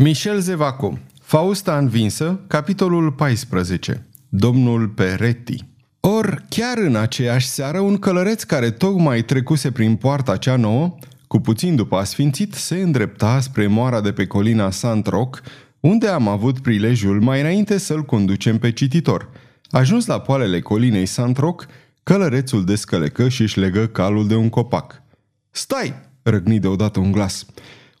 [0.00, 5.64] Michel Zevaco Fausta învinsă, capitolul 14 Domnul Peretti
[6.00, 10.94] Or, chiar în aceeași seară, un călăreț care tocmai trecuse prin poarta cea nouă,
[11.26, 15.42] cu puțin după asfințit, se îndrepta spre moara de pe colina Sant-Roc,
[15.80, 19.30] unde am avut prilejul mai înainte să-l conducem pe cititor.
[19.70, 21.66] Ajuns la poalele colinei Sant-Roc,
[22.02, 25.02] călărețul descălecă și își legă calul de un copac.
[25.50, 27.46] Stai!" răgni deodată un glas.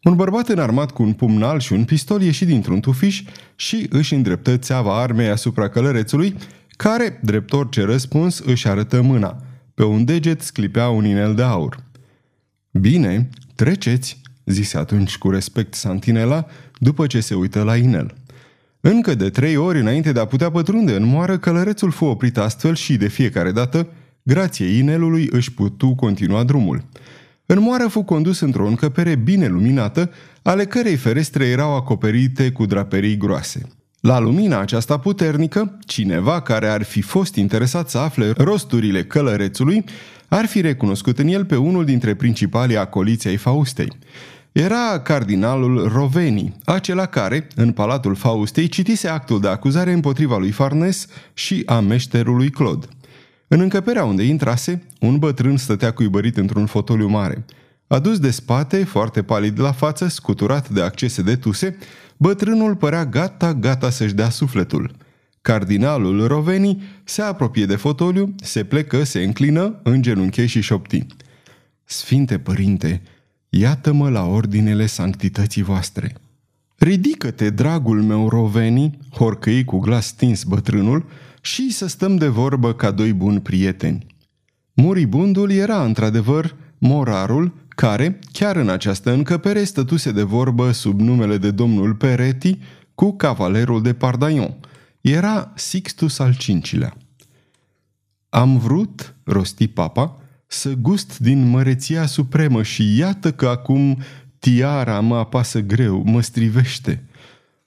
[0.02, 3.22] Un bărbat înarmat cu un pumnal și un pistol ieși dintr-un tufiș
[3.56, 6.34] și își îndreptă țeava armei asupra călărețului,
[6.76, 9.36] care, drept orice răspuns, își arătă mâna.
[9.74, 11.82] Pe un deget sclipea un inel de aur.
[12.70, 16.46] Bine, treceți, zise atunci cu respect Santinela,
[16.78, 18.14] după ce se uită la inel.
[18.80, 22.74] Încă de trei ori înainte de a putea pătrunde în moară, călărețul fu oprit astfel
[22.74, 23.88] și, de fiecare dată,
[24.22, 26.84] grație inelului își putu continua drumul.
[27.50, 30.10] În moară fu condus într-o încăpere bine luminată,
[30.42, 33.62] ale cărei ferestre erau acoperite cu draperii groase.
[34.00, 39.84] La lumina aceasta puternică, cineva care ar fi fost interesat să afle rosturile călărețului,
[40.28, 43.88] ar fi recunoscut în el pe unul dintre principalii acoliți ai Faustei.
[44.52, 51.06] Era cardinalul Roveni, acela care, în palatul Faustei, citise actul de acuzare împotriva lui Farnes
[51.34, 52.86] și a meșterului Claude.
[53.48, 57.44] În încăperea unde intrase, un bătrân stătea cuibărit într-un fotoliu mare.
[57.86, 61.78] Adus de spate, foarte palid la față, scuturat de accese de tuse,
[62.16, 64.96] bătrânul părea gata, gata să-și dea sufletul.
[65.42, 71.06] Cardinalul Roveni se apropie de fotoliu, se plecă, se înclină, în genunchi și șopti.
[71.84, 73.02] Sfinte părinte,
[73.48, 76.14] iată-mă la ordinele sanctității voastre.
[76.78, 81.04] Ridică-te, dragul meu Roveni, horcăi cu glas stins bătrânul,
[81.40, 84.06] și să stăm de vorbă ca doi buni prieteni.
[84.72, 91.50] Muribundul era, într-adevăr, morarul care, chiar în această încăpere, stătuse de vorbă sub numele de
[91.50, 92.58] domnul Peretti
[92.94, 94.54] cu cavalerul de Pardaion.
[95.00, 96.96] Era Sixtus al cincilea.
[98.28, 103.98] Am vrut, rosti papa, să gust din măreția supremă și iată că acum
[104.38, 107.02] tiara mă apasă greu, mă strivește.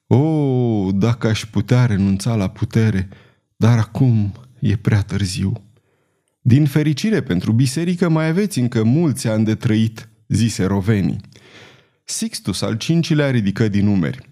[0.08, 3.09] O, dacă aș putea renunța la putere,
[3.56, 5.64] dar acum e prea târziu.
[6.42, 11.16] Din fericire pentru biserică mai aveți încă mulți ani de trăit, zise Roveni.
[12.04, 14.30] Sixtus al cincilea ridică din numeri.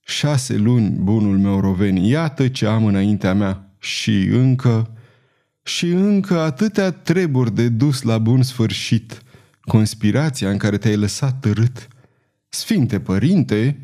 [0.00, 4.96] Șase luni, bunul meu Roveni, iată ce am înaintea mea și încă,
[5.62, 9.22] și încă atâtea treburi de dus la bun sfârșit,
[9.68, 11.88] conspirația în care te-ai lăsat târât.
[12.48, 13.78] Sfinte părinte,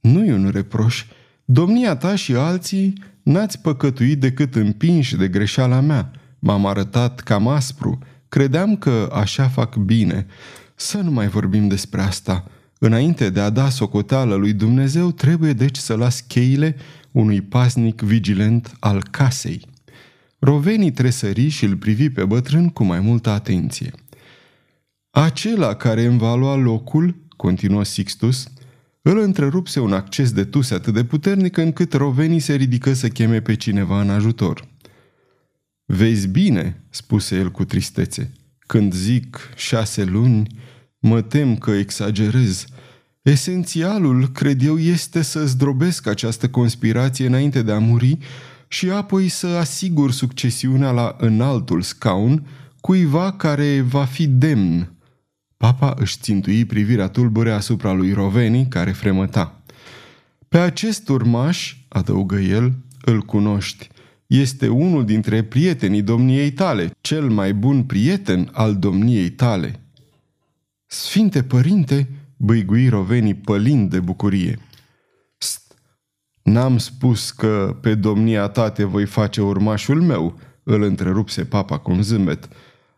[0.00, 1.04] nu-i un reproș,
[1.44, 2.94] domnia ta și alții
[3.28, 6.10] N-ați păcătuit decât împinși de greșeala mea.
[6.38, 7.98] M-am arătat cam aspru.
[8.28, 10.26] Credeam că așa fac bine.
[10.74, 12.44] Să nu mai vorbim despre asta.
[12.78, 16.76] Înainte de a da socoteală lui Dumnezeu, trebuie deci să las cheile
[17.10, 19.66] unui pasnic vigilent al casei.
[20.38, 23.92] Rovenii tresări și îl privi pe bătrân cu mai multă atenție.
[25.10, 28.48] Acela care îmi va lua locul, continuă Sixtus,
[29.02, 33.40] îl întrerupse un acces de tuse atât de puternic încât Rovenii se ridică să cheme
[33.40, 34.68] pe cineva în ajutor.
[35.84, 38.32] Vezi bine, spuse el cu tristețe.
[38.58, 40.46] Când zic șase luni,
[40.98, 42.64] mă tem că exagerez.
[43.22, 48.18] Esențialul, cred eu, este să zdrobesc această conspirație înainte de a muri
[48.68, 52.46] și apoi să asigur succesiunea la înaltul scaun
[52.80, 54.97] cuiva care va fi demn
[55.58, 59.62] Papa își țintui privirea tulbure asupra lui Roveni, care fremăta.
[60.48, 62.72] Pe acest urmaș, adăugă el,
[63.04, 63.88] îl cunoști.
[64.26, 69.80] Este unul dintre prietenii domniei tale, cel mai bun prieten al domniei tale.
[70.86, 74.58] Sfinte părinte, băigui Roveni pălind de bucurie.
[75.38, 75.74] St,
[76.42, 81.90] n-am spus că pe domnia ta te voi face urmașul meu, îl întrerupse papa cu
[81.90, 82.48] un zâmbet.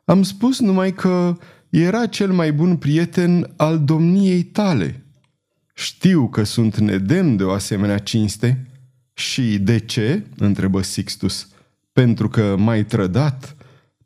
[0.04, 1.37] Am spus numai că
[1.71, 5.05] era cel mai bun prieten al domniei tale.
[5.75, 8.67] Știu că sunt nedemn de o asemenea cinste.
[9.15, 10.27] Și de ce?
[10.37, 11.49] întrebă Sixtus.
[11.93, 13.57] Pentru că m-ai trădat?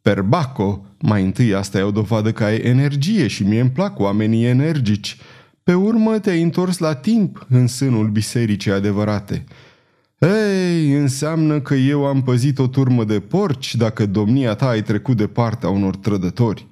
[0.03, 4.45] Perbaco, mai întâi asta e o dovadă că ai energie și mie îmi plac oamenii
[4.45, 5.17] energici.
[5.63, 9.45] Pe urmă te-ai întors la timp în sânul bisericii adevărate.
[10.19, 15.17] Ei, înseamnă că eu am păzit o turmă de porci dacă domnia ta ai trecut
[15.17, 16.67] de partea unor trădători.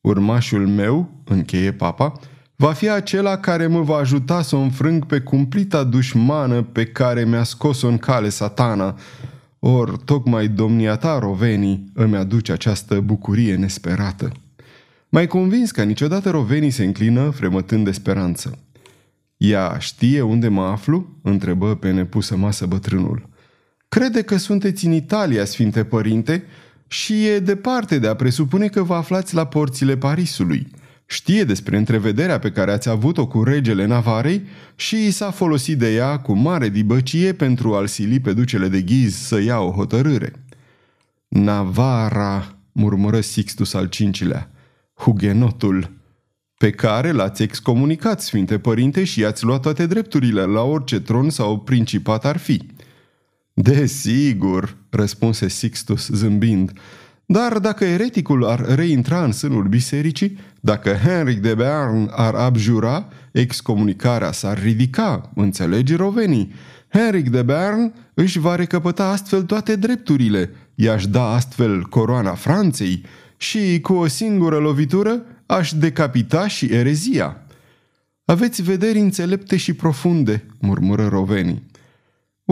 [0.00, 2.12] Urmașul meu, încheie papa,
[2.56, 7.24] va fi acela care mă va ajuta să o înfrâng pe cumplita dușmană pe care
[7.24, 8.98] mi-a scos-o în cale satana.
[9.58, 14.32] Or, tocmai domnia ta, Rovenii, îmi aduce această bucurie nesperată.
[15.08, 18.58] Mai convins ca niciodată Rovenii se înclină, fremătând de speranță.
[19.36, 23.28] Ea știe unde mă aflu?" întrebă pe nepusă masă bătrânul.
[23.88, 26.44] Crede că sunteți în Italia, Sfinte Părinte,
[26.90, 30.66] și e departe de a presupune că vă aflați la porțile Parisului.
[31.06, 34.42] Știe despre întrevederea pe care ați avut-o cu regele Navarei
[34.74, 39.16] și s-a folosit de ea cu mare dibăcie pentru a-l sili pe ducele de ghiz
[39.16, 40.32] să ia o hotărâre.
[41.28, 44.50] Navara, murmură Sixtus al cincilea,
[44.94, 45.90] hugenotul,
[46.58, 51.58] pe care l-ați excomunicat, Sfinte Părinte, și i-ați luat toate drepturile la orice tron sau
[51.58, 52.62] principat ar fi.
[53.62, 56.72] Desigur, răspunse Sixtus zâmbind,
[57.26, 64.32] dar dacă ereticul ar reintra în sânul bisericii, dacă Henric de Bern ar abjura, excomunicarea
[64.32, 66.52] s-ar ridica, înțelegi rovenii.
[66.88, 73.04] Henric de Bern își va recăpăta astfel toate drepturile, i-aș da astfel coroana Franței
[73.36, 77.36] și, cu o singură lovitură, aș decapita și erezia.
[78.24, 81.68] Aveți vederi înțelepte și profunde, murmură rovenii.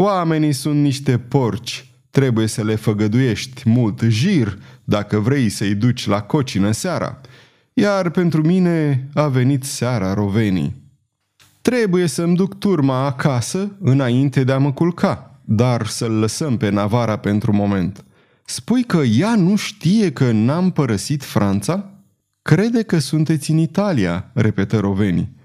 [0.01, 6.23] Oamenii sunt niște porci, trebuie să le făgăduiești mult jir dacă vrei să-i duci la
[6.23, 7.21] cocină seara.
[7.73, 10.75] Iar pentru mine a venit seara rovenii.
[11.63, 17.17] Trebuie să-mi duc turma acasă înainte de a mă culca, dar să-l lăsăm pe Navara
[17.17, 18.05] pentru moment.
[18.45, 21.91] Spui că ea nu știe că n-am părăsit Franța?
[22.43, 25.37] Crede că sunteți în Italia, repetă Roveni.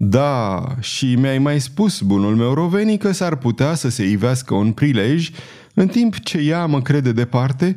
[0.00, 4.72] Da, și mi-ai mai spus, bunul meu Roveni, că s-ar putea să se ivească un
[4.72, 5.30] prilej,
[5.74, 7.76] în timp ce ea mă crede departe,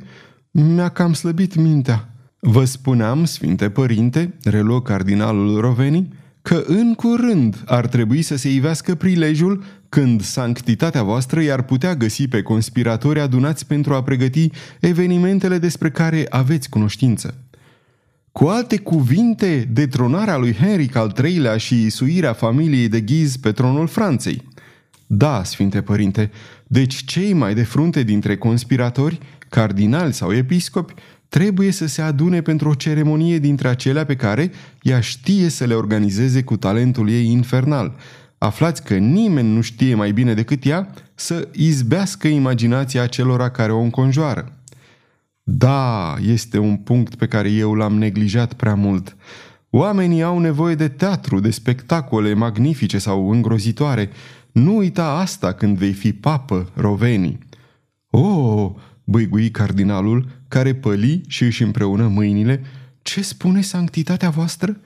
[0.52, 2.10] mi-a cam slăbit mintea.
[2.40, 8.96] Vă spuneam, Sfinte Părinte, reluă cardinalul Roveni, că în curând ar trebui să se ivească
[8.96, 15.90] prilejul când sanctitatea voastră i-ar putea găsi pe conspiratori adunați pentru a pregăti evenimentele despre
[15.92, 17.36] care aveți cunoștință.
[18.32, 23.88] Cu alte cuvinte, detronarea lui Henric al III-lea și suirea familiei de Ghiz pe tronul
[23.88, 24.48] Franței.
[25.08, 26.32] Da, Sfinte Părinte,
[26.68, 29.20] deci cei mai de frunte dintre conspiratori,
[29.50, 30.94] cardinali sau episcopi,
[31.30, 34.52] trebuie să se adune pentru o ceremonie dintre acelea pe care
[34.82, 37.96] ea știe să le organizeze cu talentul ei infernal.
[38.38, 43.80] Aflați că nimeni nu știe mai bine decât ea să izbească imaginația celora care o
[43.80, 44.61] înconjoară.
[45.54, 49.16] Da, este un punct pe care eu l-am neglijat prea mult.
[49.70, 54.10] Oamenii au nevoie de teatru, de spectacole magnifice sau îngrozitoare.
[54.52, 57.40] Nu uita asta când vei fi papă, rovenii.
[58.10, 58.72] Oh,
[59.04, 62.64] băigui cardinalul, care păli și își împreună mâinile.
[63.02, 64.78] Ce spune sanctitatea voastră?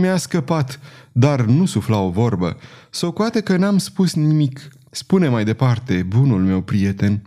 [0.00, 0.80] Mi-a scăpat,
[1.12, 2.56] dar nu sufla o vorbă.
[2.90, 4.68] Socoate că n-am spus nimic.
[4.90, 7.22] Spune mai departe, bunul meu prieten.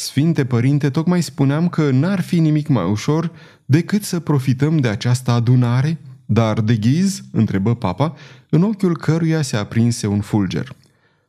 [0.00, 3.32] Sfinte Părinte, tocmai spuneam că n-ar fi nimic mai ușor
[3.64, 8.16] decât să profităm de această adunare, dar de ghiz, întrebă papa,
[8.50, 10.76] în ochiul căruia se aprinse un fulger.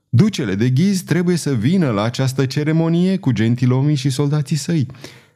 [0.09, 4.85] Ducele de ghiz trebuie să vină la această ceremonie cu gentilomii și soldații săi.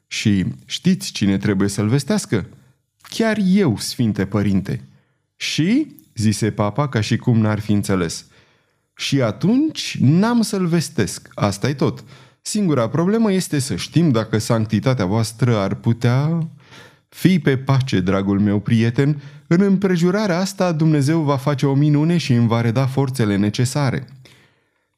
[0.07, 2.45] Și știți cine trebuie să-l vestească?
[3.01, 4.81] Chiar eu, Sfinte Părinte.
[5.35, 8.25] Și, zise papa ca și cum n-ar fi înțeles.
[8.95, 12.03] Și atunci n-am să-l vestesc, asta e tot.
[12.45, 16.47] Singura problemă este să știm dacă sanctitatea voastră ar putea...
[17.09, 22.33] Fii pe pace, dragul meu prieten, în împrejurarea asta Dumnezeu va face o minune și
[22.33, 24.07] îmi va reda forțele necesare.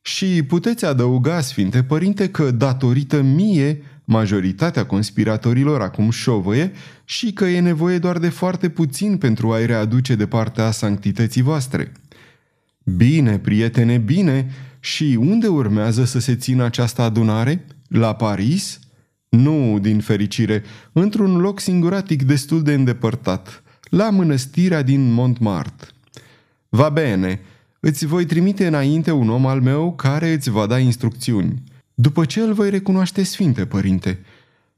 [0.02, 6.72] Și puteți adăuga, Sfinte Părinte, că datorită mie majoritatea conspiratorilor acum șovăie
[7.04, 11.92] și că e nevoie doar de foarte puțin pentru a-i readuce de partea sanctității voastre.
[12.84, 14.52] Bine, prietene, bine,
[14.86, 17.66] și unde urmează să se țină această adunare?
[17.88, 18.80] La Paris?
[19.30, 25.90] Nu, din fericire, într-un loc singuratic destul de îndepărtat, la mănăstirea din Montmartre.
[26.70, 27.42] Va bene,
[27.80, 31.64] îți voi trimite înainte un om al meu care îți va da instrucțiuni.
[31.94, 34.20] După ce îl voi recunoaște sfinte, părinte,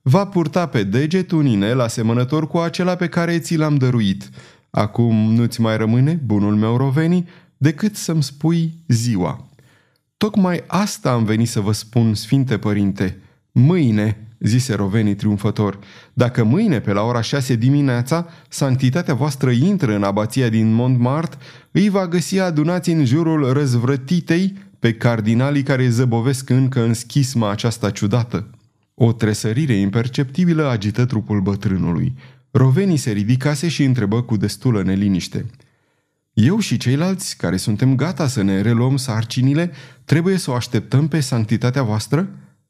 [0.01, 4.29] va purta pe deget un inel asemănător cu acela pe care ți l-am dăruit.
[4.69, 9.46] Acum nu-ți mai rămâne, bunul meu Roveni, decât să-mi spui ziua.
[10.17, 13.17] Tocmai asta am venit să vă spun, Sfinte Părinte.
[13.51, 15.79] Mâine, zise Rovenii triumfător,
[16.13, 21.39] dacă mâine pe la ora șase dimineața sanctitatea voastră intră în abația din Montmartre,
[21.71, 27.89] îi va găsi adunați în jurul răzvrătitei pe cardinalii care zăbovesc încă în schisma aceasta
[27.89, 28.49] ciudată.
[28.93, 32.13] O tresărire imperceptibilă agită trupul bătrânului.
[32.51, 35.45] Rovenii se ridicase și întrebă cu destulă neliniște–
[36.39, 39.71] eu și ceilalți care suntem gata să ne reluăm sarcinile,
[40.05, 42.29] trebuie să o așteptăm pe sanctitatea voastră?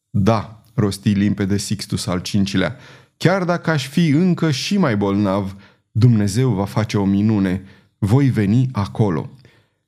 [0.10, 2.76] Da, rosti limpede Sixtus al cincilea.
[3.18, 5.56] Chiar dacă aș fi încă și mai bolnav,
[5.92, 7.62] Dumnezeu va face o minune.
[7.98, 9.30] Voi veni acolo.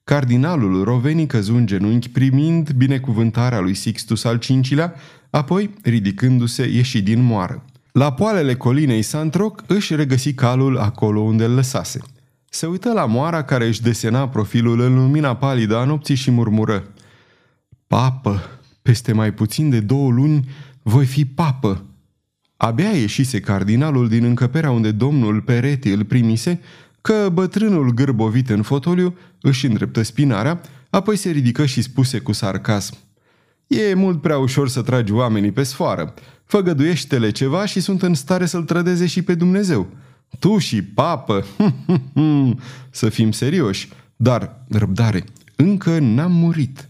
[0.04, 4.94] Cardinalul Roveni căzu în genunchi primind binecuvântarea lui Sixtus al V-lea,
[5.30, 7.66] apoi, ridicându-se, ieși din moară.
[7.92, 12.00] La poalele colinei Santroc își regăsi calul acolo unde îl lăsase.
[12.50, 16.88] Se uită la moara care își desena profilul în lumina palidă a nopții și murmură
[17.88, 18.42] Papă,
[18.82, 20.50] peste mai puțin de două luni
[20.82, 21.84] voi fi papă.
[22.58, 26.62] Abia ieșise cardinalul din încăperea unde domnul Pereti îl primise,
[27.02, 32.98] că bătrânul gârbovit în fotoliu își îndreptă spinarea, apoi se ridică și spuse cu sarcasm.
[33.68, 36.14] E mult prea ușor să tragi oamenii pe sfoară.
[36.46, 39.88] Făgăduiește-le ceva și sunt în stare să-l trădeze și pe Dumnezeu.
[40.40, 41.46] Tu și papă,
[42.90, 45.24] să fim serioși, dar, răbdare,
[45.56, 46.90] încă n-am murit.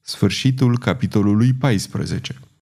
[0.00, 2.36] Sfârșitul capitolului 14